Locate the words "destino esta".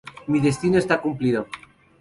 0.39-0.99